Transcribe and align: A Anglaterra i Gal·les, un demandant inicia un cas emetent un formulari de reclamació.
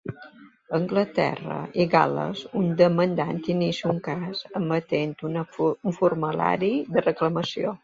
A 0.11 0.77
Anglaterra 0.77 1.57
i 1.83 1.85
Gal·les, 1.91 2.41
un 2.61 2.71
demandant 2.79 3.43
inicia 3.55 3.93
un 3.93 4.01
cas 4.09 4.43
emetent 4.63 5.15
un 5.31 5.39
formulari 6.01 6.75
de 6.97 7.09
reclamació. 7.09 7.79